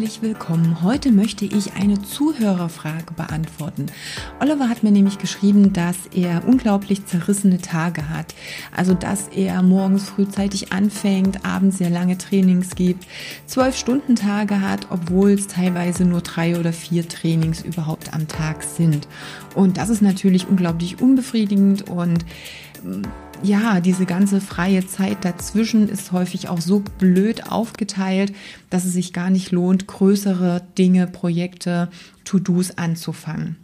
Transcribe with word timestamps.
Herzlich 0.00 0.22
willkommen. 0.22 0.82
Heute 0.82 1.12
möchte 1.12 1.44
ich 1.44 1.74
eine 1.74 2.00
Zuhörerfrage 2.00 3.12
beantworten. 3.14 3.86
Oliver 4.40 4.70
hat 4.70 4.82
mir 4.82 4.92
nämlich 4.92 5.18
geschrieben, 5.18 5.74
dass 5.74 5.96
er 6.14 6.48
unglaublich 6.48 7.04
zerrissene 7.04 7.58
Tage 7.58 8.08
hat. 8.08 8.34
Also, 8.74 8.94
dass 8.94 9.28
er 9.28 9.62
morgens 9.62 10.08
frühzeitig 10.08 10.72
anfängt, 10.72 11.44
abends 11.44 11.76
sehr 11.76 11.90
lange 11.90 12.16
Trainings 12.16 12.76
gibt, 12.76 13.04
zwölf 13.44 13.76
Stunden 13.76 14.16
Tage 14.16 14.62
hat, 14.62 14.86
obwohl 14.88 15.32
es 15.32 15.48
teilweise 15.48 16.06
nur 16.06 16.22
drei 16.22 16.58
oder 16.58 16.72
vier 16.72 17.06
Trainings 17.06 17.60
überhaupt 17.60 18.14
am 18.14 18.26
Tag 18.26 18.62
sind. 18.62 19.06
Und 19.54 19.76
das 19.76 19.90
ist 19.90 20.00
natürlich 20.00 20.48
unglaublich 20.48 21.02
unbefriedigend 21.02 21.90
und 21.90 22.24
ja, 23.42 23.80
diese 23.80 24.06
ganze 24.06 24.40
freie 24.40 24.86
Zeit 24.86 25.24
dazwischen 25.24 25.88
ist 25.88 26.12
häufig 26.12 26.48
auch 26.48 26.60
so 26.60 26.82
blöd 26.98 27.50
aufgeteilt, 27.50 28.32
dass 28.68 28.84
es 28.84 28.92
sich 28.92 29.12
gar 29.12 29.30
nicht 29.30 29.50
lohnt, 29.50 29.86
größere 29.86 30.62
Dinge, 30.76 31.06
Projekte, 31.06 31.88
To-Dos 32.24 32.76
anzufangen. 32.78 33.56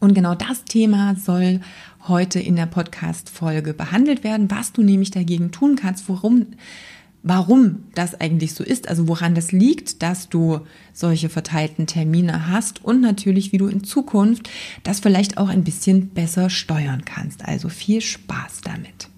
Und 0.00 0.14
genau 0.14 0.34
das 0.34 0.64
Thema 0.64 1.16
soll 1.16 1.60
heute 2.06 2.38
in 2.38 2.56
der 2.56 2.66
Podcast-Folge 2.66 3.74
behandelt 3.74 4.24
werden, 4.24 4.50
was 4.50 4.72
du 4.72 4.82
nämlich 4.82 5.10
dagegen 5.10 5.50
tun 5.50 5.76
kannst, 5.76 6.08
worum 6.08 6.46
warum 7.22 7.84
das 7.94 8.20
eigentlich 8.20 8.54
so 8.54 8.64
ist, 8.64 8.88
also 8.88 9.08
woran 9.08 9.34
das 9.34 9.52
liegt, 9.52 10.02
dass 10.02 10.28
du 10.28 10.60
solche 10.92 11.28
verteilten 11.28 11.86
Termine 11.86 12.48
hast 12.48 12.84
und 12.84 13.00
natürlich, 13.00 13.52
wie 13.52 13.58
du 13.58 13.66
in 13.66 13.84
Zukunft 13.84 14.48
das 14.82 15.00
vielleicht 15.00 15.38
auch 15.38 15.48
ein 15.48 15.64
bisschen 15.64 16.08
besser 16.08 16.50
steuern 16.50 17.04
kannst. 17.04 17.44
Also 17.44 17.68
viel 17.68 18.00
Spaß 18.00 18.60
damit. 18.64 19.08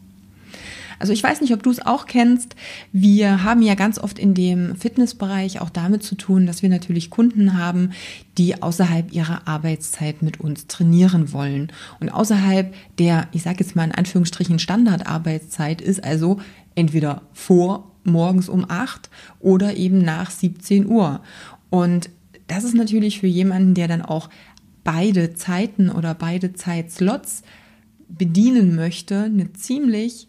Also 1.01 1.15
ich 1.15 1.23
weiß 1.23 1.41
nicht, 1.41 1.55
ob 1.55 1.63
du 1.63 1.71
es 1.71 1.85
auch 1.85 2.05
kennst. 2.05 2.55
Wir 2.93 3.43
haben 3.43 3.63
ja 3.63 3.75
ganz 3.75 3.99
oft 3.99 4.19
in 4.19 4.35
dem 4.35 4.77
Fitnessbereich 4.77 5.61
auch 5.63 5.71
damit 5.71 6.03
zu 6.03 6.15
tun, 6.15 6.47
dass 6.47 6.61
wir 6.61 6.69
natürlich 6.69 7.09
Kunden 7.09 7.57
haben, 7.57 7.93
die 8.37 8.63
außerhalb 8.63 9.11
ihrer 9.11 9.49
Arbeitszeit 9.49 10.21
mit 10.21 10.41
uns 10.41 10.67
trainieren 10.67 11.33
wollen. 11.33 11.73
Und 12.01 12.11
außerhalb 12.11 12.75
der, 12.99 13.29
ich 13.33 13.43
sage 13.43 13.61
jetzt 13.61 13.75
mal 13.75 13.85
in 13.85 13.95
Anführungsstrichen, 13.95 14.59
Standardarbeitszeit 14.59 15.81
ist 15.81 16.05
also 16.05 16.39
entweder 16.75 17.23
vor 17.33 17.90
morgens 18.05 18.49
um 18.49 18.65
8 18.69 19.11
oder 19.41 19.77
eben 19.77 19.99
nach 19.99 20.31
17 20.31 20.87
Uhr. 20.87 21.21
Und 21.71 22.11
das 22.47 22.65
ist 22.65 22.75
natürlich 22.75 23.21
für 23.21 23.27
jemanden, 23.27 23.75
der 23.75 23.89
dann 23.89 24.03
auch 24.03 24.29
beide 24.85 25.35
Zeiten 25.35 25.91
oder 25.91 26.15
beide 26.15 26.53
Zeitslots 26.53 27.43
bedienen 28.09 28.75
möchte, 28.75 29.25
eine 29.25 29.53
ziemlich 29.53 30.27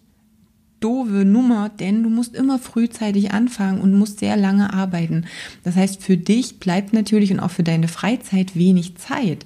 doofe 0.82 1.26
Nummer, 1.26 1.70
denn 1.70 2.04
du 2.04 2.10
musst 2.10 2.36
immer 2.36 2.60
frühzeitig 2.60 3.32
anfangen 3.32 3.82
und 3.82 3.98
musst 3.98 4.20
sehr 4.20 4.36
lange 4.36 4.74
arbeiten. 4.74 5.26
Das 5.64 5.76
heißt, 5.76 6.04
für 6.04 6.18
dich 6.18 6.60
bleibt 6.60 6.92
natürlich 6.92 7.32
und 7.32 7.40
auch 7.40 7.52
für 7.52 7.64
deine 7.64 7.88
Freizeit 7.88 8.56
wenig 8.56 8.98
Zeit. 8.98 9.46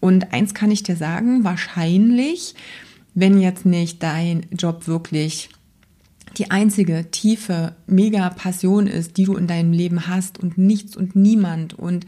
Und 0.00 0.32
eins 0.32 0.54
kann 0.54 0.70
ich 0.70 0.82
dir 0.82 0.96
sagen, 0.96 1.44
wahrscheinlich, 1.44 2.54
wenn 3.14 3.40
jetzt 3.40 3.64
nicht 3.64 4.02
dein 4.02 4.46
Job 4.50 4.88
wirklich 4.88 5.50
die 6.38 6.50
einzige 6.50 7.10
tiefe, 7.10 7.74
mega 7.86 8.30
Passion 8.30 8.86
ist, 8.86 9.16
die 9.16 9.24
du 9.24 9.36
in 9.36 9.46
deinem 9.46 9.72
Leben 9.72 10.06
hast 10.06 10.38
und 10.38 10.58
nichts 10.58 10.96
und 10.96 11.16
niemand 11.16 11.78
und 11.78 12.06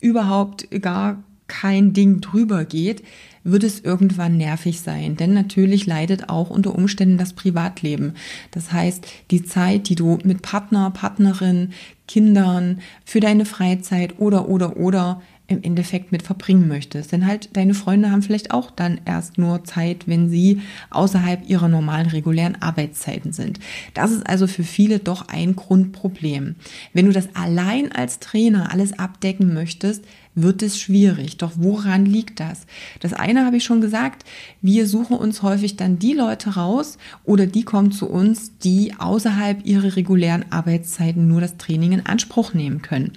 überhaupt 0.00 0.68
gar 0.82 1.22
kein 1.46 1.92
Ding 1.92 2.20
drüber 2.20 2.64
geht, 2.64 3.02
wird 3.42 3.64
es 3.64 3.80
irgendwann 3.80 4.36
nervig 4.36 4.80
sein. 4.80 5.16
Denn 5.16 5.34
natürlich 5.34 5.86
leidet 5.86 6.28
auch 6.28 6.50
unter 6.50 6.74
Umständen 6.74 7.18
das 7.18 7.32
Privatleben. 7.32 8.14
Das 8.50 8.72
heißt, 8.72 9.06
die 9.30 9.44
Zeit, 9.44 9.88
die 9.88 9.94
du 9.94 10.18
mit 10.24 10.42
Partner, 10.42 10.90
Partnerin, 10.90 11.72
Kindern, 12.06 12.80
für 13.04 13.20
deine 13.20 13.44
Freizeit 13.44 14.18
oder, 14.18 14.48
oder, 14.48 14.76
oder 14.76 15.22
im 15.50 15.62
Endeffekt 15.62 16.12
mit 16.12 16.22
verbringen 16.22 16.68
möchtest. 16.68 17.12
Denn 17.12 17.26
halt 17.26 17.56
deine 17.56 17.74
Freunde 17.74 18.10
haben 18.10 18.22
vielleicht 18.22 18.52
auch 18.52 18.70
dann 18.70 19.00
erst 19.04 19.36
nur 19.36 19.64
Zeit, 19.64 20.06
wenn 20.06 20.30
sie 20.30 20.62
außerhalb 20.90 21.48
ihrer 21.48 21.68
normalen 21.68 22.06
regulären 22.06 22.60
Arbeitszeiten 22.62 23.32
sind. 23.32 23.58
Das 23.92 24.12
ist 24.12 24.26
also 24.26 24.46
für 24.46 24.62
viele 24.62 25.00
doch 25.00 25.28
ein 25.28 25.56
Grundproblem. 25.56 26.54
Wenn 26.92 27.06
du 27.06 27.12
das 27.12 27.34
allein 27.34 27.92
als 27.92 28.20
Trainer 28.20 28.72
alles 28.72 28.98
abdecken 28.98 29.52
möchtest, 29.52 30.04
wird 30.34 30.62
es 30.62 30.78
schwierig. 30.78 31.36
Doch 31.38 31.52
woran 31.56 32.06
liegt 32.06 32.40
das? 32.40 32.66
Das 33.00 33.12
eine 33.12 33.44
habe 33.44 33.56
ich 33.56 33.64
schon 33.64 33.80
gesagt, 33.80 34.24
wir 34.62 34.86
suchen 34.86 35.16
uns 35.16 35.42
häufig 35.42 35.76
dann 35.76 35.98
die 35.98 36.12
Leute 36.12 36.50
raus 36.50 36.98
oder 37.24 37.46
die 37.46 37.64
kommen 37.64 37.92
zu 37.92 38.08
uns, 38.08 38.52
die 38.58 38.94
außerhalb 38.98 39.66
ihrer 39.66 39.96
regulären 39.96 40.44
Arbeitszeiten 40.50 41.28
nur 41.28 41.40
das 41.40 41.56
Training 41.56 41.92
in 41.92 42.06
Anspruch 42.06 42.54
nehmen 42.54 42.82
können. 42.82 43.12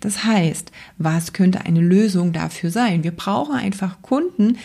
Das 0.00 0.24
heißt, 0.24 0.72
was 0.98 1.32
könnte 1.32 1.62
eine 1.62 1.80
Lösung 1.80 2.32
dafür 2.32 2.70
sein? 2.70 3.04
Wir 3.04 3.12
brauchen 3.12 3.54
einfach 3.54 4.02
Kunden, 4.02 4.56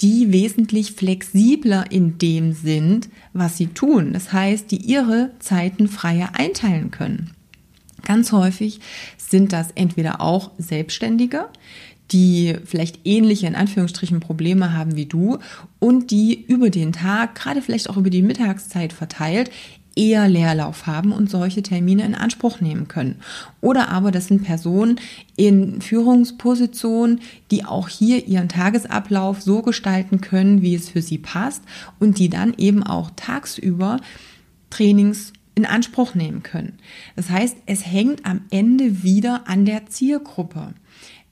die 0.00 0.32
wesentlich 0.32 0.92
flexibler 0.92 1.90
in 1.90 2.18
dem 2.18 2.52
sind, 2.52 3.08
was 3.32 3.56
sie 3.56 3.66
tun. 3.68 4.12
Das 4.12 4.32
heißt, 4.32 4.70
die 4.70 4.78
ihre 4.78 5.32
Zeiten 5.40 5.88
freier 5.88 6.30
einteilen 6.34 6.90
können. 6.90 7.32
Ganz 8.02 8.32
häufig 8.32 8.80
sind 9.16 9.52
das 9.52 9.70
entweder 9.74 10.20
auch 10.20 10.50
Selbstständige, 10.58 11.48
die 12.12 12.56
vielleicht 12.64 13.00
ähnliche 13.04 13.46
in 13.46 13.54
Anführungsstrichen 13.54 14.20
Probleme 14.20 14.76
haben 14.76 14.96
wie 14.96 15.06
du 15.06 15.38
und 15.78 16.10
die 16.10 16.44
über 16.46 16.70
den 16.70 16.92
Tag, 16.92 17.34
gerade 17.36 17.62
vielleicht 17.62 17.88
auch 17.88 17.96
über 17.96 18.10
die 18.10 18.22
Mittagszeit 18.22 18.92
verteilt, 18.92 19.50
eher 19.96 20.28
Leerlauf 20.28 20.86
haben 20.86 21.12
und 21.12 21.30
solche 21.30 21.62
Termine 21.62 22.04
in 22.04 22.14
Anspruch 22.14 22.60
nehmen 22.60 22.88
können. 22.88 23.16
Oder 23.60 23.88
aber 23.88 24.10
das 24.10 24.26
sind 24.26 24.44
Personen 24.44 25.00
in 25.36 25.80
Führungspositionen, 25.80 27.20
die 27.50 27.64
auch 27.64 27.88
hier 27.88 28.26
ihren 28.26 28.48
Tagesablauf 28.48 29.42
so 29.42 29.62
gestalten 29.62 30.20
können, 30.20 30.62
wie 30.62 30.74
es 30.74 30.88
für 30.88 31.02
sie 31.02 31.18
passt 31.18 31.62
und 31.98 32.18
die 32.18 32.28
dann 32.28 32.54
eben 32.56 32.82
auch 32.82 33.10
tagsüber 33.16 33.98
Trainings 34.70 35.32
in 35.54 35.66
Anspruch 35.66 36.14
nehmen 36.14 36.42
können. 36.42 36.78
Das 37.16 37.30
heißt, 37.30 37.56
es 37.66 37.86
hängt 37.86 38.24
am 38.26 38.42
Ende 38.50 39.02
wieder 39.02 39.48
an 39.48 39.64
der 39.64 39.86
Zielgruppe. 39.86 40.74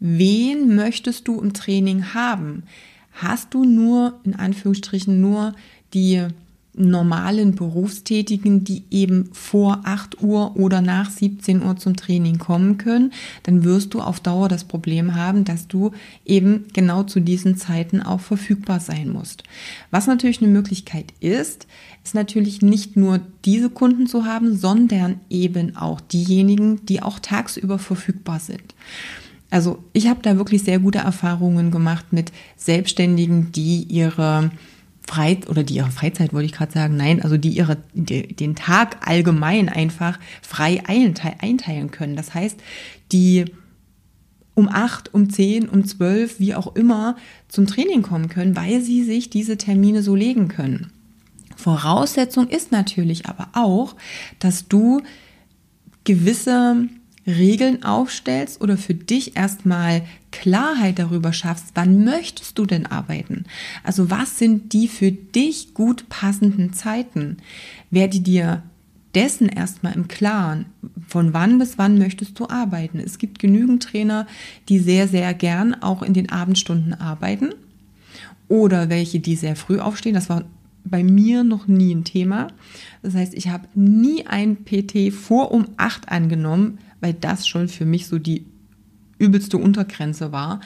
Wen 0.01 0.75
möchtest 0.75 1.29
du 1.29 1.41
im 1.41 1.53
Training 1.53 2.15
haben? 2.15 2.65
Hast 3.12 3.55
du 3.55 3.65
nur, 3.65 4.21
in 4.25 4.34
Anführungsstrichen, 4.34 5.21
nur 5.21 5.55
die 5.93 6.28
normalen 6.78 7.55
Berufstätigen, 7.55 8.65
die 8.65 8.84
eben 8.91 9.31
vor 9.33 9.81
8 9.84 10.22
Uhr 10.22 10.56
oder 10.56 10.81
nach 10.81 11.11
17 11.11 11.62
Uhr 11.62 11.77
zum 11.77 11.97
Training 11.97 12.39
kommen 12.39 12.78
können, 12.78 13.12
dann 13.43 13.65
wirst 13.65 13.94
du 13.94 14.00
auf 14.00 14.21
Dauer 14.21 14.49
das 14.49 14.65
Problem 14.65 15.15
haben, 15.15 15.44
dass 15.44 15.69
du 15.69 15.93
eben 16.25 16.66
genau 16.72 17.03
zu 17.03 17.21
diesen 17.21 17.56
Zeiten 17.56 18.03
auch 18.03 18.21
verfügbar 18.21 18.81
sein 18.81 19.11
musst. 19.11 19.43
Was 19.91 20.06
natürlich 20.06 20.41
eine 20.41 20.53
Möglichkeit 20.53 21.12
ist, 21.21 21.66
ist 22.05 22.15
natürlich 22.15 22.62
nicht 22.62 22.97
nur 22.97 23.21
diese 23.45 23.71
Kunden 23.71 24.06
zu 24.06 24.25
haben, 24.25 24.56
sondern 24.56 25.21
eben 25.28 25.77
auch 25.77 26.00
diejenigen, 26.00 26.84
die 26.87 27.03
auch 27.03 27.19
tagsüber 27.19 27.78
verfügbar 27.78 28.41
sind. 28.41 28.75
Also 29.50 29.83
ich 29.93 30.09
habe 30.09 30.21
da 30.22 30.37
wirklich 30.37 30.62
sehr 30.62 30.78
gute 30.78 30.99
Erfahrungen 30.99 31.71
gemacht 31.71 32.06
mit 32.12 32.33
Selbstständigen, 32.56 33.53
die 33.53 33.83
ihre 33.83 34.50
Freizeit 35.09 35.49
oder 35.49 35.65
die 35.65 35.77
ihre 35.77 35.91
Freizeit 35.91 36.35
wollte 36.35 36.47
ich 36.47 36.53
gerade 36.53 36.73
sagen, 36.73 36.97
nein, 36.97 37.22
also 37.22 37.39
die 37.39 37.49
ihre 37.49 37.78
die, 37.95 38.28
den 38.28 38.55
Tag 38.55 39.09
allgemein 39.09 39.71
einfach 39.71 40.19
frei 40.43 40.83
einteilen 40.87 41.91
können. 41.91 42.15
Das 42.15 42.34
heißt, 42.34 42.60
die 43.10 43.47
um 44.55 44.69
acht, 44.69 45.15
um 45.15 45.31
zehn, 45.31 45.69
um 45.69 45.87
zwölf, 45.87 46.41
wie 46.41 46.55
auch 46.55 46.77
immer 46.77 47.16
zum 47.49 47.66
Training 47.66 48.03
kommen 48.03 48.28
können, 48.28 48.55
weil 48.55 48.83
sie 48.83 49.03
sich 49.03 49.31
diese 49.31 49.57
Termine 49.57 50.03
so 50.03 50.15
legen 50.15 50.49
können. 50.49 50.93
Voraussetzung 51.57 52.49
ist 52.49 52.71
natürlich 52.71 53.27
aber 53.27 53.49
auch, 53.54 53.97
dass 54.39 54.69
du 54.69 55.01
gewisse 56.04 56.89
Regeln 57.28 57.83
aufstellst 57.84 58.60
oder 58.63 58.78
für 58.78 58.95
dich 58.95 59.36
erstmal 59.36 60.03
Klarheit 60.33 60.98
darüber 60.98 61.33
schaffst, 61.33 61.72
wann 61.75 62.04
möchtest 62.04 62.59
du 62.59 62.65
denn 62.65 62.86
arbeiten? 62.86 63.45
Also 63.84 64.10
was 64.10 64.39
sind 64.39 64.72
die 64.72 64.89
für 64.89 65.13
dich 65.13 65.75
gut 65.75 66.09
passenden 66.09 66.72
Zeiten? 66.72 67.36
Werde 67.91 68.21
dir 68.21 68.63
dessen 69.15 69.48
erstmal 69.48 69.95
im 69.95 70.09
Klaren, 70.09 70.66
von 71.07 71.34
wann 71.34 71.59
bis 71.59 71.77
wann 71.77 71.98
möchtest 71.98 72.39
du 72.39 72.48
arbeiten. 72.48 72.98
Es 72.98 73.19
gibt 73.19 73.39
genügend 73.39 73.83
Trainer, 73.83 74.27
die 74.69 74.78
sehr, 74.78 75.09
sehr 75.09 75.33
gern 75.34 75.75
auch 75.75 76.03
in 76.03 76.15
den 76.15 76.30
Abendstunden 76.30 76.95
arbeiten 76.95 77.51
oder 78.48 78.89
welche, 78.89 79.21
die 79.21 79.36
sehr 79.36 79.57
früh 79.57 79.80
aufstehen. 79.80 80.15
Das 80.15 80.28
war 80.28 80.45
bei 80.84 81.03
mir 81.03 81.45
noch 81.45 81.66
nie 81.66 81.95
ein 81.95 82.04
Thema. 82.04 82.48
Das 83.03 83.15
heißt, 83.15 83.34
ich 83.34 83.48
habe 83.48 83.69
nie 83.75 84.27
ein 84.27 84.65
PT 84.65 85.13
vor 85.13 85.53
um 85.53 85.66
acht 85.77 86.09
angenommen, 86.09 86.78
weil 87.00 87.15
das 87.15 87.47
schon 87.47 87.68
für 87.68 87.84
mich 87.84 88.06
so 88.06 88.18
die 88.18 88.47
übelste 89.18 89.59
Untergrenze 89.59 90.33
war, 90.33 90.60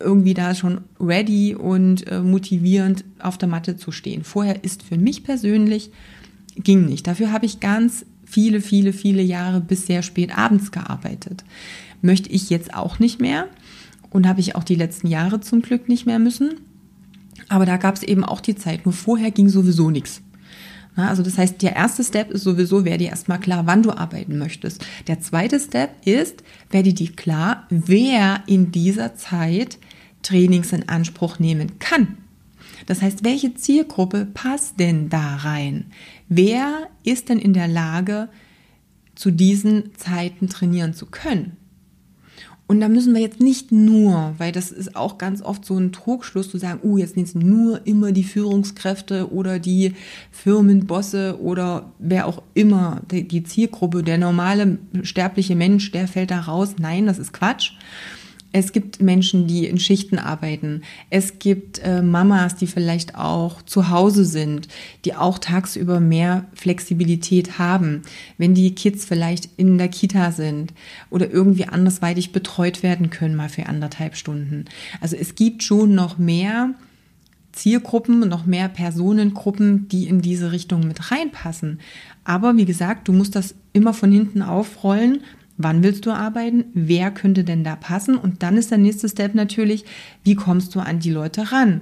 irgendwie 0.00 0.34
da 0.34 0.54
schon 0.54 0.82
ready 1.00 1.54
und 1.54 2.06
äh, 2.06 2.20
motivierend 2.20 3.04
auf 3.18 3.38
der 3.38 3.48
Matte 3.48 3.76
zu 3.76 3.90
stehen. 3.90 4.22
Vorher 4.24 4.64
ist 4.64 4.82
für 4.82 4.96
mich 4.96 5.24
persönlich 5.24 5.90
ging 6.56 6.86
nicht. 6.86 7.06
Dafür 7.06 7.32
habe 7.32 7.46
ich 7.46 7.60
ganz 7.60 8.04
viele, 8.24 8.60
viele, 8.60 8.92
viele 8.92 9.22
Jahre 9.22 9.60
bis 9.60 9.86
sehr 9.86 10.02
spät 10.02 10.36
abends 10.36 10.70
gearbeitet. 10.70 11.44
Möchte 12.02 12.30
ich 12.30 12.50
jetzt 12.50 12.74
auch 12.74 12.98
nicht 12.98 13.20
mehr 13.20 13.48
und 14.10 14.26
habe 14.26 14.40
ich 14.40 14.54
auch 14.54 14.64
die 14.64 14.74
letzten 14.74 15.08
Jahre 15.08 15.40
zum 15.40 15.62
Glück 15.62 15.88
nicht 15.88 16.06
mehr 16.06 16.18
müssen. 16.18 16.54
Aber 17.48 17.66
da 17.66 17.76
gab 17.76 17.96
es 17.96 18.02
eben 18.02 18.24
auch 18.24 18.40
die 18.40 18.56
Zeit. 18.56 18.84
Nur 18.84 18.92
vorher 18.92 19.30
ging 19.30 19.48
sowieso 19.48 19.90
nichts. 19.90 20.20
Also 21.06 21.22
das 21.22 21.38
heißt, 21.38 21.62
der 21.62 21.76
erste 21.76 22.02
Step 22.02 22.30
ist 22.30 22.42
sowieso, 22.42 22.84
werde 22.84 23.04
dir 23.04 23.10
erstmal 23.10 23.38
klar, 23.38 23.66
wann 23.66 23.82
du 23.82 23.90
arbeiten 23.90 24.38
möchtest. 24.38 24.84
Der 25.06 25.20
zweite 25.20 25.60
Step 25.60 25.90
ist, 26.04 26.42
werde 26.70 26.92
dir 26.92 27.12
klar, 27.12 27.66
wer 27.70 28.42
in 28.46 28.72
dieser 28.72 29.14
Zeit 29.14 29.78
Trainings 30.22 30.72
in 30.72 30.88
Anspruch 30.88 31.38
nehmen 31.38 31.78
kann. 31.78 32.18
Das 32.86 33.02
heißt, 33.02 33.24
welche 33.24 33.54
Zielgruppe 33.54 34.26
passt 34.26 34.80
denn 34.80 35.08
da 35.08 35.36
rein? 35.36 35.86
Wer 36.28 36.88
ist 37.04 37.28
denn 37.28 37.38
in 37.38 37.52
der 37.52 37.68
Lage, 37.68 38.28
zu 39.14 39.30
diesen 39.30 39.94
Zeiten 39.96 40.48
trainieren 40.48 40.94
zu 40.94 41.06
können? 41.06 41.56
Und 42.68 42.80
da 42.80 42.88
müssen 42.90 43.14
wir 43.14 43.22
jetzt 43.22 43.40
nicht 43.40 43.72
nur, 43.72 44.34
weil 44.36 44.52
das 44.52 44.70
ist 44.70 44.94
auch 44.94 45.16
ganz 45.16 45.40
oft 45.40 45.64
so 45.64 45.78
ein 45.78 45.90
Trugschluss 45.90 46.50
zu 46.50 46.58
sagen, 46.58 46.80
uh, 46.82 46.98
jetzt 46.98 47.14
sind 47.14 47.26
es 47.26 47.34
nur 47.34 47.80
immer 47.86 48.12
die 48.12 48.24
Führungskräfte 48.24 49.32
oder 49.32 49.58
die 49.58 49.94
Firmenbosse 50.30 51.40
oder 51.40 51.90
wer 51.98 52.26
auch 52.26 52.42
immer, 52.52 53.00
die 53.10 53.42
Zielgruppe, 53.42 54.02
der 54.02 54.18
normale 54.18 54.78
sterbliche 55.02 55.56
Mensch, 55.56 55.92
der 55.92 56.06
fällt 56.08 56.30
da 56.30 56.40
raus. 56.40 56.74
Nein, 56.78 57.06
das 57.06 57.18
ist 57.18 57.32
Quatsch. 57.32 57.72
Es 58.52 58.72
gibt 58.72 59.02
Menschen, 59.02 59.46
die 59.46 59.66
in 59.66 59.78
Schichten 59.78 60.18
arbeiten. 60.18 60.82
Es 61.10 61.38
gibt 61.38 61.80
äh, 61.80 62.00
Mamas, 62.00 62.56
die 62.56 62.66
vielleicht 62.66 63.14
auch 63.14 63.60
zu 63.62 63.90
Hause 63.90 64.24
sind, 64.24 64.68
die 65.04 65.14
auch 65.14 65.38
tagsüber 65.38 66.00
mehr 66.00 66.46
Flexibilität 66.54 67.58
haben, 67.58 68.02
wenn 68.38 68.54
die 68.54 68.74
Kids 68.74 69.04
vielleicht 69.04 69.50
in 69.58 69.76
der 69.76 69.88
Kita 69.88 70.32
sind 70.32 70.72
oder 71.10 71.30
irgendwie 71.30 71.66
andersweitig 71.66 72.32
betreut 72.32 72.82
werden 72.82 73.10
können, 73.10 73.36
mal 73.36 73.50
für 73.50 73.66
anderthalb 73.66 74.16
Stunden. 74.16 74.64
Also 75.00 75.16
es 75.16 75.34
gibt 75.34 75.62
schon 75.62 75.94
noch 75.94 76.16
mehr 76.16 76.74
Zielgruppen, 77.52 78.20
noch 78.20 78.46
mehr 78.46 78.68
Personengruppen, 78.68 79.88
die 79.88 80.06
in 80.06 80.22
diese 80.22 80.52
Richtung 80.52 80.86
mit 80.86 81.10
reinpassen. 81.10 81.80
Aber 82.24 82.56
wie 82.56 82.64
gesagt, 82.64 83.08
du 83.08 83.12
musst 83.12 83.34
das 83.34 83.54
immer 83.72 83.92
von 83.92 84.12
hinten 84.12 84.42
aufrollen 84.42 85.22
Wann 85.58 85.82
willst 85.82 86.06
du 86.06 86.12
arbeiten? 86.12 86.66
Wer 86.72 87.10
könnte 87.10 87.42
denn 87.42 87.64
da 87.64 87.74
passen? 87.74 88.16
Und 88.16 88.44
dann 88.44 88.56
ist 88.56 88.70
der 88.70 88.78
nächste 88.78 89.08
Step 89.08 89.34
natürlich, 89.34 89.84
wie 90.22 90.36
kommst 90.36 90.74
du 90.74 90.80
an 90.80 91.00
die 91.00 91.10
Leute 91.10 91.50
ran? 91.50 91.80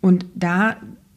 Und 0.00 0.24
da 0.34 0.76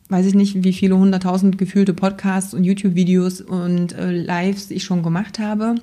weiß 0.09 0.25
ich 0.25 0.35
nicht, 0.35 0.65
wie 0.65 0.73
viele 0.73 0.97
hunderttausend 0.97 1.57
gefühlte 1.57 1.93
Podcasts 1.93 2.53
und 2.53 2.65
YouTube-Videos 2.65 3.39
und 3.39 3.93
äh, 3.93 4.11
Lives 4.11 4.71
ich 4.71 4.83
schon 4.83 5.03
gemacht 5.03 5.39
habe. 5.39 5.75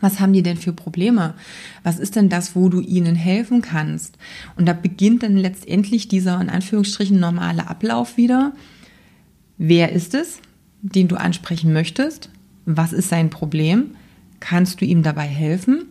Was 0.00 0.18
haben 0.18 0.32
die 0.32 0.42
denn 0.42 0.56
für 0.56 0.72
Probleme? 0.72 1.34
Was 1.82 1.98
ist 1.98 2.16
denn 2.16 2.30
das, 2.30 2.56
wo 2.56 2.70
du 2.70 2.80
ihnen 2.80 3.14
helfen 3.14 3.60
kannst? 3.60 4.16
Und 4.56 4.66
da 4.66 4.72
beginnt 4.72 5.22
dann 5.22 5.36
letztendlich 5.36 6.08
dieser 6.08 6.40
in 6.40 6.48
Anführungsstrichen 6.48 7.20
normale 7.20 7.68
Ablauf 7.68 8.16
wieder. 8.16 8.54
Wer 9.58 9.92
ist 9.92 10.14
es, 10.14 10.40
den 10.80 11.08
du 11.08 11.16
ansprechen 11.16 11.74
möchtest? 11.74 12.30
Was 12.64 12.94
ist 12.94 13.10
sein 13.10 13.28
Problem? 13.28 13.90
Kannst 14.40 14.80
du 14.80 14.84
ihm 14.84 15.02
dabei 15.02 15.26
helfen? 15.26 15.86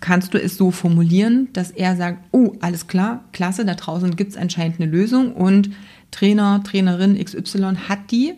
Kannst 0.00 0.34
du 0.34 0.42
es 0.42 0.56
so 0.56 0.70
formulieren, 0.70 1.48
dass 1.54 1.70
er 1.70 1.96
sagt, 1.96 2.22
oh, 2.32 2.54
alles 2.60 2.86
klar, 2.86 3.24
klasse, 3.32 3.64
da 3.64 3.74
draußen 3.74 4.14
gibt 4.14 4.32
es 4.32 4.36
anscheinend 4.36 4.80
eine 4.80 4.90
Lösung 4.90 5.32
und 5.32 5.70
Trainer, 6.10 6.62
Trainerin 6.62 7.22
XY 7.22 7.76
hat 7.88 8.10
die, 8.10 8.34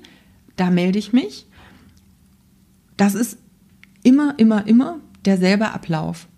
da 0.56 0.70
melde 0.70 0.98
ich 0.98 1.12
mich. 1.12 1.46
Das 2.96 3.14
ist 3.14 3.38
immer, 4.02 4.34
immer, 4.38 4.66
immer 4.66 5.00
derselbe 5.24 5.70
Ablauf. 5.72 6.28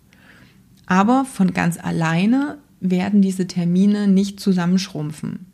Aber 0.85 1.25
von 1.25 1.53
ganz 1.53 1.77
alleine 1.77 2.57
werden 2.79 3.21
diese 3.21 3.47
Termine 3.47 4.07
nicht 4.07 4.39
zusammenschrumpfen. 4.39 5.47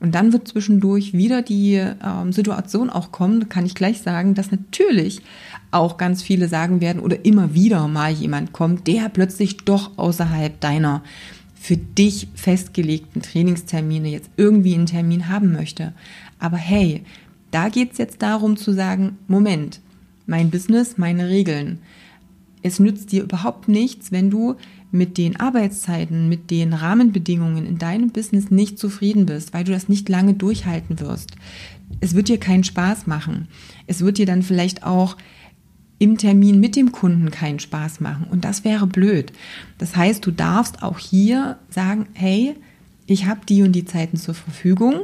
Und 0.00 0.14
dann 0.14 0.32
wird 0.32 0.48
zwischendurch 0.48 1.12
wieder 1.12 1.42
die 1.42 1.74
ähm, 1.74 2.32
Situation 2.32 2.88
auch 2.88 3.12
kommen, 3.12 3.50
kann 3.50 3.66
ich 3.66 3.74
gleich 3.74 4.00
sagen, 4.00 4.34
dass 4.34 4.50
natürlich 4.50 5.20
auch 5.70 5.96
ganz 5.96 6.22
viele 6.22 6.48
sagen 6.48 6.80
werden 6.80 7.00
oder 7.00 7.24
immer 7.24 7.54
wieder 7.54 7.86
mal 7.88 8.12
jemand 8.12 8.52
kommt, 8.52 8.86
der 8.86 9.08
plötzlich 9.08 9.58
doch 9.58 9.96
außerhalb 9.98 10.60
deiner 10.60 11.02
für 11.54 11.76
dich 11.76 12.28
festgelegten 12.34 13.20
Trainingstermine 13.20 14.08
jetzt 14.08 14.30
irgendwie 14.36 14.74
einen 14.74 14.86
Termin 14.86 15.28
haben 15.28 15.52
möchte. 15.52 15.92
Aber 16.38 16.56
hey, 16.56 17.02
da 17.50 17.68
geht's 17.68 17.98
jetzt 17.98 18.22
darum 18.22 18.56
zu 18.56 18.72
sagen, 18.72 19.18
Moment, 19.28 19.80
mein 20.26 20.50
Business, 20.50 20.96
meine 20.96 21.28
Regeln. 21.28 21.78
Es 22.62 22.78
nützt 22.78 23.12
dir 23.12 23.22
überhaupt 23.22 23.68
nichts, 23.68 24.10
wenn 24.10 24.30
du 24.30 24.56
mit 24.92 25.18
den 25.18 25.36
Arbeitszeiten, 25.38 26.28
mit 26.28 26.50
den 26.50 26.72
Rahmenbedingungen 26.72 27.66
in 27.66 27.78
deinem 27.78 28.10
Business 28.10 28.50
nicht 28.50 28.78
zufrieden 28.78 29.26
bist, 29.26 29.52
weil 29.54 29.64
du 29.64 29.72
das 29.72 29.88
nicht 29.88 30.08
lange 30.08 30.34
durchhalten 30.34 30.98
wirst. 31.00 31.32
Es 32.00 32.14
wird 32.14 32.28
dir 32.28 32.38
keinen 32.38 32.64
Spaß 32.64 33.06
machen. 33.06 33.48
Es 33.86 34.00
wird 34.00 34.18
dir 34.18 34.26
dann 34.26 34.42
vielleicht 34.42 34.84
auch 34.84 35.16
im 36.00 36.16
Termin 36.16 36.58
mit 36.58 36.76
dem 36.76 36.92
Kunden 36.92 37.30
keinen 37.30 37.60
Spaß 37.60 38.00
machen. 38.00 38.26
Und 38.30 38.44
das 38.44 38.64
wäre 38.64 38.86
blöd. 38.86 39.32
Das 39.76 39.94
heißt, 39.94 40.24
du 40.24 40.30
darfst 40.30 40.82
auch 40.82 40.98
hier 40.98 41.58
sagen, 41.68 42.06
hey, 42.14 42.56
ich 43.06 43.26
habe 43.26 43.40
die 43.46 43.62
und 43.62 43.72
die 43.72 43.84
Zeiten 43.84 44.16
zur 44.16 44.34
Verfügung. 44.34 45.02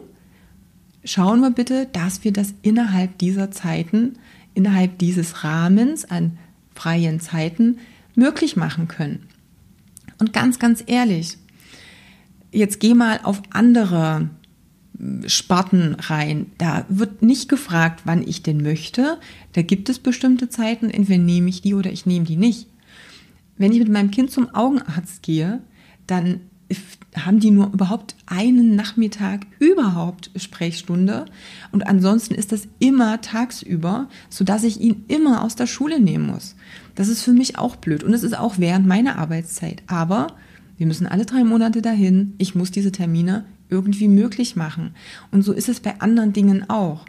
Schauen 1.04 1.40
wir 1.40 1.50
bitte, 1.50 1.86
dass 1.92 2.24
wir 2.24 2.32
das 2.32 2.54
innerhalb 2.62 3.18
dieser 3.18 3.50
Zeiten, 3.50 4.14
innerhalb 4.54 4.98
dieses 4.98 5.44
Rahmens 5.44 6.06
an 6.06 6.38
freien 6.74 7.20
Zeiten 7.20 7.76
möglich 8.14 8.56
machen 8.56 8.88
können. 8.88 9.26
Und 10.18 10.32
ganz, 10.32 10.58
ganz 10.58 10.82
ehrlich, 10.86 11.36
jetzt 12.52 12.80
geh 12.80 12.94
mal 12.94 13.20
auf 13.22 13.42
andere 13.50 14.30
Sparten 15.26 15.94
rein. 15.94 16.46
Da 16.58 16.86
wird 16.88 17.22
nicht 17.22 17.48
gefragt, 17.48 18.02
wann 18.04 18.26
ich 18.26 18.42
denn 18.42 18.62
möchte. 18.62 19.18
Da 19.52 19.62
gibt 19.62 19.88
es 19.88 19.98
bestimmte 19.98 20.48
Zeiten, 20.48 20.90
entweder 20.90 21.22
nehme 21.22 21.48
ich 21.48 21.62
die 21.62 21.74
oder 21.74 21.92
ich 21.92 22.06
nehme 22.06 22.24
die 22.24 22.36
nicht. 22.36 22.68
Wenn 23.58 23.72
ich 23.72 23.78
mit 23.78 23.88
meinem 23.88 24.10
Kind 24.10 24.30
zum 24.30 24.54
Augenarzt 24.54 25.22
gehe, 25.22 25.60
dann 26.06 26.40
haben 27.14 27.40
die 27.40 27.50
nur 27.50 27.72
überhaupt 27.72 28.16
einen 28.26 28.74
Nachmittag 28.74 29.46
überhaupt 29.60 30.30
Sprechstunde 30.34 31.26
und 31.70 31.86
ansonsten 31.86 32.34
ist 32.34 32.50
das 32.50 32.66
immer 32.80 33.20
tagsüber, 33.20 34.08
sodass 34.30 34.64
ich 34.64 34.80
ihn 34.80 35.04
immer 35.06 35.44
aus 35.44 35.54
der 35.54 35.66
Schule 35.66 36.00
nehmen 36.00 36.26
muss. 36.26 36.56
Das 36.94 37.08
ist 37.08 37.22
für 37.22 37.32
mich 37.32 37.56
auch 37.56 37.76
blöd 37.76 38.02
und 38.02 38.12
es 38.14 38.24
ist 38.24 38.36
auch 38.36 38.58
während 38.58 38.86
meiner 38.86 39.16
Arbeitszeit. 39.16 39.82
Aber 39.86 40.34
wir 40.76 40.86
müssen 40.86 41.06
alle 41.06 41.24
drei 41.24 41.44
Monate 41.44 41.82
dahin. 41.82 42.34
Ich 42.38 42.54
muss 42.54 42.70
diese 42.70 42.92
Termine 42.92 43.44
irgendwie 43.68 44.08
möglich 44.08 44.56
machen. 44.56 44.94
Und 45.30 45.42
so 45.42 45.52
ist 45.52 45.68
es 45.68 45.80
bei 45.80 46.00
anderen 46.00 46.32
Dingen 46.32 46.68
auch. 46.68 47.04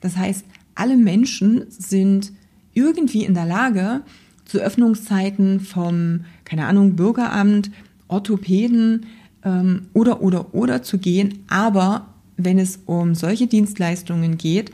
Das 0.00 0.16
heißt, 0.16 0.44
alle 0.74 0.96
Menschen 0.96 1.64
sind 1.68 2.32
irgendwie 2.74 3.24
in 3.24 3.34
der 3.34 3.46
Lage, 3.46 4.02
zu 4.44 4.58
Öffnungszeiten 4.58 5.60
vom, 5.60 6.24
keine 6.44 6.66
Ahnung, 6.66 6.96
Bürgeramt, 6.96 7.70
Orthopäden 8.08 9.06
ähm, 9.44 9.86
oder, 9.92 10.20
oder, 10.20 10.54
oder 10.54 10.82
zu 10.82 10.98
gehen. 10.98 11.44
Aber 11.48 12.08
wenn 12.36 12.58
es 12.58 12.80
um 12.86 13.14
solche 13.14 13.46
Dienstleistungen 13.46 14.36
geht, 14.36 14.72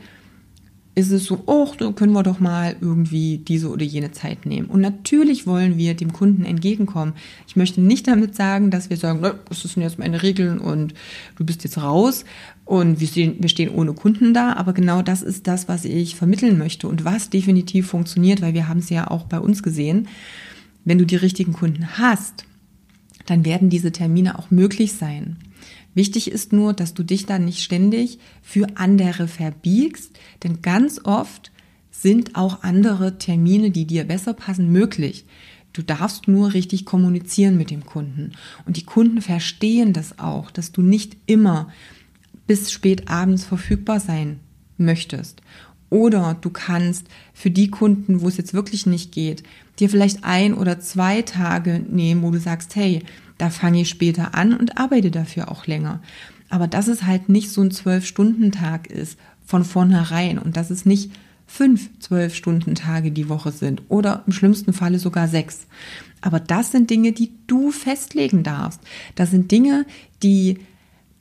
ist 0.99 1.11
es 1.11 1.25
so, 1.25 1.41
oh, 1.45 1.67
da 1.77 1.91
können 1.91 2.13
wir 2.13 2.23
doch 2.23 2.39
mal 2.39 2.75
irgendwie 2.79 3.37
diese 3.37 3.69
oder 3.69 3.83
jene 3.83 4.11
Zeit 4.11 4.45
nehmen. 4.45 4.67
Und 4.67 4.81
natürlich 4.81 5.47
wollen 5.47 5.77
wir 5.77 5.93
dem 5.93 6.13
Kunden 6.13 6.45
entgegenkommen. 6.45 7.13
Ich 7.47 7.55
möchte 7.55 7.81
nicht 7.81 8.07
damit 8.07 8.35
sagen, 8.35 8.71
dass 8.71 8.89
wir 8.89 8.97
sagen, 8.97 9.21
das 9.21 9.61
sind 9.61 9.81
jetzt 9.81 9.99
meine 9.99 10.21
Regeln 10.21 10.59
und 10.59 10.93
du 11.37 11.45
bist 11.45 11.63
jetzt 11.63 11.77
raus 11.77 12.25
und 12.65 12.99
wir 12.99 13.07
stehen, 13.07 13.37
wir 13.39 13.49
stehen 13.49 13.69
ohne 13.69 13.93
Kunden 13.93 14.33
da. 14.33 14.53
Aber 14.53 14.73
genau 14.73 15.01
das 15.01 15.21
ist 15.21 15.47
das, 15.47 15.67
was 15.67 15.85
ich 15.85 16.15
vermitteln 16.15 16.57
möchte 16.57 16.87
und 16.87 17.05
was 17.05 17.29
definitiv 17.29 17.87
funktioniert, 17.87 18.41
weil 18.41 18.53
wir 18.53 18.67
haben 18.67 18.79
es 18.79 18.89
ja 18.89 19.09
auch 19.09 19.23
bei 19.23 19.39
uns 19.39 19.63
gesehen. 19.63 20.07
Wenn 20.85 20.97
du 20.97 21.05
die 21.05 21.15
richtigen 21.15 21.53
Kunden 21.53 21.97
hast, 21.97 22.45
dann 23.25 23.45
werden 23.45 23.69
diese 23.69 23.91
Termine 23.91 24.39
auch 24.39 24.51
möglich 24.51 24.93
sein. 24.93 25.37
Wichtig 25.93 26.31
ist 26.31 26.53
nur, 26.53 26.73
dass 26.73 26.93
du 26.93 27.03
dich 27.03 27.25
dann 27.25 27.45
nicht 27.45 27.61
ständig 27.61 28.19
für 28.41 28.67
andere 28.75 29.27
verbiegst, 29.27 30.17
denn 30.43 30.61
ganz 30.61 31.01
oft 31.03 31.51
sind 31.91 32.35
auch 32.35 32.63
andere 32.63 33.17
Termine, 33.17 33.71
die 33.71 33.85
dir 33.85 34.05
besser 34.05 34.33
passen, 34.33 34.71
möglich. 34.71 35.25
Du 35.73 35.81
darfst 35.81 36.27
nur 36.27 36.53
richtig 36.53 36.85
kommunizieren 36.85 37.57
mit 37.57 37.71
dem 37.71 37.85
Kunden. 37.85 38.31
Und 38.65 38.77
die 38.77 38.85
Kunden 38.85 39.21
verstehen 39.21 39.93
das 39.93 40.17
auch, 40.19 40.51
dass 40.51 40.71
du 40.71 40.81
nicht 40.81 41.17
immer 41.25 41.71
bis 42.47 42.71
spät 42.71 43.09
abends 43.09 43.43
verfügbar 43.43 43.99
sein 43.99 44.39
möchtest. 44.77 45.41
Oder 45.89 46.37
du 46.39 46.49
kannst 46.49 47.07
für 47.33 47.51
die 47.51 47.69
Kunden, 47.69 48.21
wo 48.21 48.27
es 48.27 48.37
jetzt 48.37 48.53
wirklich 48.53 48.85
nicht 48.85 49.11
geht, 49.11 49.43
dir 49.79 49.89
vielleicht 49.89 50.23
ein 50.23 50.53
oder 50.53 50.79
zwei 50.79 51.21
Tage 51.21 51.79
nehmen, 51.79 52.21
wo 52.21 52.31
du 52.31 52.39
sagst, 52.39 52.75
hey, 52.75 53.03
da 53.39 53.49
fange 53.49 53.81
ich 53.81 53.89
später 53.89 54.35
an 54.35 54.53
und 54.53 54.77
arbeite 54.77 55.09
dafür 55.09 55.49
auch 55.49 55.65
länger. 55.65 56.01
Aber 56.49 56.67
dass 56.67 56.87
es 56.87 57.03
halt 57.03 57.29
nicht 57.29 57.49
so 57.49 57.61
ein 57.61 57.71
Zwölf-Stunden-Tag 57.71 58.87
ist 58.87 59.17
von 59.43 59.65
vornherein 59.65 60.37
und 60.37 60.55
dass 60.55 60.69
es 60.69 60.85
nicht 60.85 61.11
fünf 61.47 61.89
Zwölf-Stunden-Tage 61.99 63.11
die 63.11 63.27
Woche 63.27 63.51
sind 63.51 63.81
oder 63.89 64.23
im 64.27 64.33
schlimmsten 64.33 64.73
Falle 64.73 64.99
sogar 64.99 65.27
sechs. 65.27 65.65
Aber 66.21 66.39
das 66.39 66.71
sind 66.71 66.91
Dinge, 66.91 67.11
die 67.11 67.31
du 67.47 67.71
festlegen 67.71 68.43
darfst. 68.43 68.81
Das 69.15 69.31
sind 69.31 69.51
Dinge, 69.51 69.87
die 70.21 70.59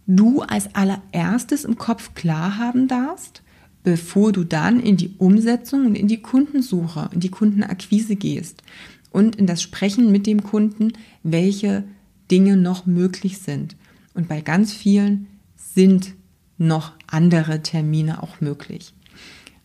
du 0.07 0.43
als 0.43 0.75
allererstes 0.75 1.65
im 1.65 1.79
Kopf 1.79 2.13
klar 2.15 2.59
haben 2.59 2.89
darfst 2.89 3.43
bevor 3.89 4.33
du 4.33 4.45
dann 4.45 4.81
in 4.81 4.99
die 4.99 5.15
Umsetzung 5.17 5.87
und 5.87 5.95
in 5.95 6.09
die 6.09 6.21
Kundensuche, 6.21 7.09
in 7.13 7.21
die 7.21 7.31
Kundenakquise 7.31 8.17
gehst 8.17 8.63
und 9.13 9.37
in 9.37 9.47
das 9.47 9.63
Sprechen 9.63 10.13
mit 10.13 10.27
dem 10.27 10.43
Kunden, 10.43 10.93
welche 11.23 11.85
Dinge 12.31 12.57
noch 12.57 12.87
möglich 12.87 13.39
sind. 13.39 13.77
Und 14.15 14.29
bei 14.29 14.41
ganz 14.41 14.73
vielen 14.73 15.27
sind 15.57 16.15
noch 16.59 16.93
andere 17.07 17.63
Termine 17.63 18.23
auch 18.23 18.41
möglich. 18.41 18.93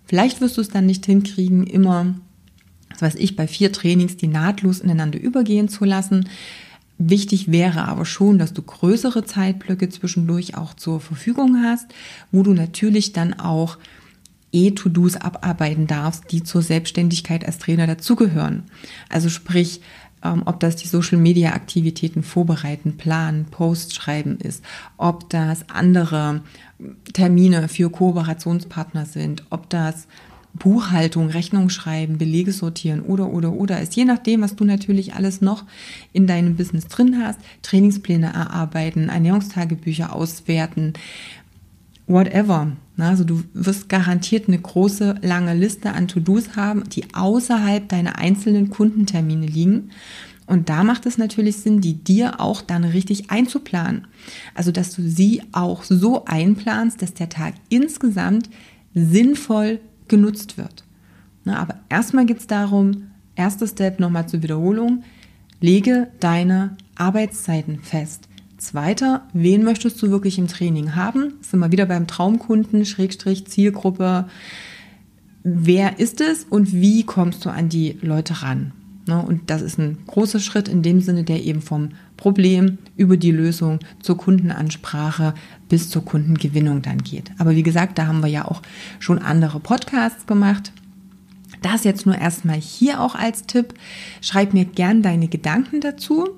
Vielleicht 0.05 0.41
wirst 0.41 0.57
du 0.57 0.61
es 0.61 0.69
dann 0.69 0.85
nicht 0.85 1.05
hinkriegen, 1.05 1.65
immer, 1.65 2.15
was 2.89 3.01
weiß 3.01 3.15
ich, 3.15 3.35
bei 3.35 3.47
vier 3.47 3.71
Trainings 3.71 4.17
die 4.17 4.27
nahtlos 4.27 4.79
ineinander 4.79 5.19
übergehen 5.19 5.69
zu 5.69 5.85
lassen. 5.85 6.29
Wichtig 6.99 7.51
wäre 7.51 7.87
aber 7.87 8.05
schon, 8.05 8.37
dass 8.37 8.53
du 8.53 8.61
größere 8.61 9.25
Zeitblöcke 9.25 9.89
zwischendurch 9.89 10.55
auch 10.55 10.73
zur 10.73 10.99
Verfügung 10.99 11.63
hast, 11.63 11.87
wo 12.31 12.43
du 12.43 12.53
natürlich 12.53 13.11
dann 13.13 13.33
auch 13.33 13.77
E-To-Dos 14.51 15.15
abarbeiten 15.15 15.87
darfst, 15.87 16.31
die 16.31 16.43
zur 16.43 16.61
Selbstständigkeit 16.61 17.43
als 17.45 17.57
Trainer 17.57 17.87
dazugehören. 17.87 18.63
Also 19.09 19.29
sprich, 19.29 19.81
ob 20.45 20.59
das 20.59 20.75
die 20.75 20.87
Social-Media-Aktivitäten 20.87 22.23
vorbereiten, 22.23 22.97
planen, 22.97 23.45
Post 23.45 23.93
schreiben 23.93 24.37
ist, 24.37 24.63
ob 24.97 25.29
das 25.29 25.69
andere 25.69 26.41
Termine 27.13 27.67
für 27.67 27.89
Kooperationspartner 27.89 29.05
sind, 29.05 29.43
ob 29.49 29.69
das 29.69 30.07
Buchhaltung, 30.53 31.29
Rechnung 31.29 31.69
schreiben, 31.69 32.19
Belege 32.19 32.51
sortieren 32.51 33.01
oder, 33.01 33.29
oder, 33.29 33.53
oder 33.53 33.81
ist. 33.81 33.95
Je 33.95 34.05
nachdem, 34.05 34.41
was 34.41 34.55
du 34.55 34.65
natürlich 34.65 35.15
alles 35.15 35.41
noch 35.41 35.63
in 36.13 36.27
deinem 36.27 36.55
Business 36.55 36.87
drin 36.87 37.19
hast, 37.23 37.39
Trainingspläne 37.63 38.27
erarbeiten, 38.27 39.09
Ernährungstagebücher 39.09 40.13
auswerten, 40.13 40.93
whatever. 42.07 42.71
Also 42.97 43.23
du 43.23 43.43
wirst 43.53 43.89
garantiert 43.89 44.47
eine 44.47 44.59
große, 44.59 45.15
lange 45.21 45.53
Liste 45.53 45.91
an 45.93 46.07
To-Dos 46.07 46.55
haben, 46.55 46.83
die 46.89 47.13
außerhalb 47.13 47.89
deiner 47.89 48.17
einzelnen 48.17 48.69
Kundentermine 48.69 49.45
liegen. 49.45 49.89
Und 50.45 50.69
da 50.69 50.83
macht 50.83 51.05
es 51.05 51.17
natürlich 51.17 51.57
Sinn, 51.57 51.81
die 51.81 51.93
dir 51.93 52.39
auch 52.39 52.61
dann 52.61 52.83
richtig 52.83 53.31
einzuplanen. 53.31 54.07
Also, 54.53 54.71
dass 54.71 54.93
du 54.93 55.01
sie 55.01 55.41
auch 55.53 55.83
so 55.83 56.25
einplanst, 56.25 57.01
dass 57.01 57.13
der 57.13 57.29
Tag 57.29 57.55
insgesamt 57.69 58.49
sinnvoll 58.93 59.79
genutzt 60.07 60.57
wird. 60.57 60.83
aber 61.45 61.79
erstmal 61.89 62.25
geht 62.25 62.39
es 62.39 62.47
darum, 62.47 63.11
erster 63.35 63.67
Step 63.67 63.99
nochmal 63.99 64.27
zur 64.27 64.43
Wiederholung, 64.43 65.03
lege 65.61 66.09
deine 66.19 66.77
Arbeitszeiten 66.95 67.79
fest. 67.79 68.27
Zweiter, 68.63 69.23
wen 69.33 69.65
möchtest 69.65 70.01
du 70.01 70.09
wirklich 70.09 70.39
im 70.39 70.47
Training 70.47 70.95
haben? 70.95 71.33
Sind 71.41 71.59
wir 71.59 71.73
wieder 71.73 71.85
beim 71.85 72.07
Traumkunden, 72.07 72.85
Schrägstrich, 72.85 73.45
Zielgruppe. 73.45 74.29
Wer 75.43 75.99
ist 75.99 76.21
es 76.21 76.45
und 76.49 76.71
wie 76.71 77.03
kommst 77.03 77.43
du 77.43 77.49
an 77.49 77.67
die 77.67 77.97
Leute 78.01 78.41
ran? 78.41 78.71
Ne, 79.05 79.21
und 79.21 79.49
das 79.49 79.61
ist 79.61 79.77
ein 79.79 79.97
großer 80.07 80.39
Schritt 80.39 80.69
in 80.69 80.81
dem 80.81 81.01
Sinne, 81.01 81.25
der 81.25 81.43
eben 81.43 81.61
vom 81.61 81.89
Problem 82.15 82.77
über 82.95 83.17
die 83.17 83.31
Lösung 83.31 83.79
zur 84.01 84.17
Kundenansprache 84.17 85.33
bis 85.67 85.89
zur 85.89 86.05
Kundengewinnung 86.05 86.81
dann 86.81 86.99
geht. 86.99 87.31
Aber 87.39 87.57
wie 87.57 87.63
gesagt, 87.63 87.97
da 87.97 88.07
haben 88.07 88.21
wir 88.21 88.29
ja 88.29 88.45
auch 88.45 88.61
schon 88.99 89.19
andere 89.19 89.59
Podcasts 89.59 90.25
gemacht. 90.25 90.71
Das 91.63 91.83
jetzt 91.83 92.05
nur 92.05 92.17
erstmal 92.17 92.57
hier 92.57 93.01
auch 93.01 93.15
als 93.15 93.47
Tipp. 93.47 93.73
Schreib 94.21 94.53
mir 94.53 94.65
gern 94.65 95.01
deine 95.01 95.27
Gedanken 95.27 95.81
dazu. 95.81 96.29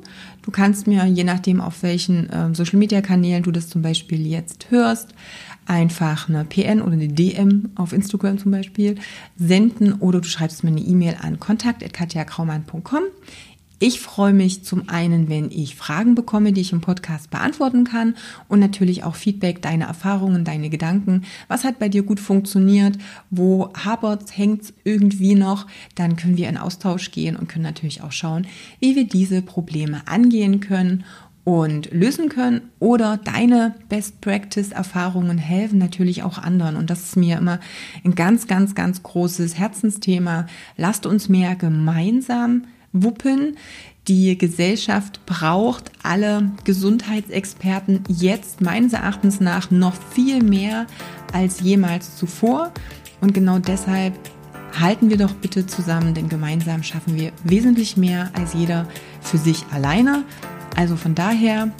Du 0.43 0.51
kannst 0.51 0.85
mir, 0.85 1.05
je 1.05 1.23
nachdem, 1.23 1.59
auf 1.59 1.81
welchen 1.83 2.29
äh, 2.29 2.53
Social 2.53 2.77
Media 2.77 3.01
Kanälen 3.01 3.43
du 3.43 3.51
das 3.51 3.67
zum 3.67 3.81
Beispiel 3.81 4.25
jetzt 4.25 4.67
hörst, 4.69 5.15
einfach 5.65 6.29
eine 6.29 6.45
PN 6.45 6.81
oder 6.81 6.93
eine 6.93 7.07
DM 7.07 7.71
auf 7.75 7.91
Instagram 7.91 8.37
zum 8.37 8.51
Beispiel 8.51 8.95
senden 9.35 9.93
oder 9.93 10.21
du 10.21 10.27
schreibst 10.27 10.63
mir 10.63 10.69
eine 10.69 10.81
E-Mail 10.81 11.17
an 11.19 11.39
kontakt.katjakraumann.com. 11.39 13.01
Ich 13.87 13.99
freue 13.99 14.33
mich 14.33 14.63
zum 14.63 14.89
einen, 14.89 15.29
wenn 15.29 15.51
ich 15.51 15.75
Fragen 15.75 16.15
bekomme, 16.15 16.53
die 16.53 16.61
ich 16.61 16.73
im 16.73 16.81
Podcast 16.81 17.29
beantworten 17.29 17.83
kann 17.83 18.15
und 18.47 18.59
natürlich 18.59 19.03
auch 19.03 19.13
Feedback, 19.13 19.61
deine 19.61 19.83
Erfahrungen, 19.83 20.43
deine 20.43 20.71
Gedanken. 20.71 21.21
Was 21.49 21.63
hat 21.63 21.77
bei 21.77 21.87
dir 21.87 22.01
gut 22.01 22.19
funktioniert? 22.19 22.97
Wo 23.29 23.71
hapert 23.75 24.35
hängt 24.35 24.73
irgendwie 24.85 25.35
noch? 25.35 25.67
Dann 25.93 26.15
können 26.15 26.35
wir 26.35 26.49
in 26.49 26.57
Austausch 26.57 27.11
gehen 27.11 27.35
und 27.35 27.47
können 27.47 27.61
natürlich 27.61 28.01
auch 28.01 28.11
schauen, 28.11 28.47
wie 28.79 28.95
wir 28.95 29.07
diese 29.07 29.43
Probleme 29.43 30.01
angehen 30.07 30.61
können 30.61 31.03
und 31.43 31.91
lösen 31.91 32.29
können 32.29 32.71
oder 32.79 33.17
deine 33.17 33.75
Best 33.87 34.19
Practice 34.19 34.71
Erfahrungen 34.71 35.37
helfen 35.37 35.77
natürlich 35.77 36.23
auch 36.23 36.39
anderen 36.39 36.75
und 36.75 36.89
das 36.89 37.03
ist 37.03 37.17
mir 37.17 37.37
immer 37.37 37.59
ein 38.03 38.15
ganz 38.15 38.47
ganz 38.47 38.73
ganz 38.73 39.03
großes 39.03 39.59
Herzensthema. 39.59 40.47
Lasst 40.75 41.05
uns 41.05 41.29
mehr 41.29 41.55
gemeinsam 41.55 42.63
wuppen. 43.03 43.57
Die 44.07 44.37
Gesellschaft 44.37 45.25
braucht 45.25 45.91
alle 46.03 46.51
Gesundheitsexperten 46.63 48.03
jetzt 48.07 48.61
meines 48.61 48.93
Erachtens 48.93 49.39
nach 49.39 49.71
noch 49.71 49.95
viel 50.11 50.43
mehr 50.43 50.85
als 51.33 51.61
jemals 51.61 52.15
zuvor. 52.15 52.71
Und 53.21 53.33
genau 53.33 53.59
deshalb 53.59 54.13
halten 54.79 55.09
wir 55.09 55.17
doch 55.17 55.33
bitte 55.33 55.65
zusammen, 55.65 56.13
denn 56.13 56.29
gemeinsam 56.29 56.83
schaffen 56.83 57.15
wir 57.15 57.31
wesentlich 57.43 57.97
mehr 57.97 58.29
als 58.33 58.53
jeder 58.53 58.87
für 59.21 59.37
sich 59.37 59.65
alleine. 59.71 60.23
Also 60.75 60.95
von 60.95 61.15
daher, 61.15 61.71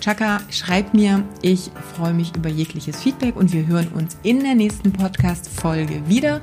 Chaka, 0.00 0.40
schreib 0.50 0.94
mir. 0.94 1.24
Ich 1.42 1.70
freue 1.96 2.14
mich 2.14 2.36
über 2.36 2.48
jegliches 2.48 3.02
Feedback 3.02 3.34
und 3.34 3.52
wir 3.52 3.66
hören 3.66 3.88
uns 3.88 4.16
in 4.22 4.40
der 4.40 4.54
nächsten 4.54 4.92
Podcast-Folge 4.92 6.08
wieder. 6.08 6.40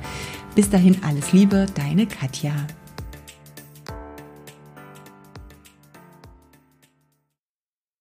Bis 0.54 0.68
dahin 0.68 0.98
alles 1.02 1.32
Liebe, 1.32 1.66
deine 1.74 2.06
Katja. 2.06 2.52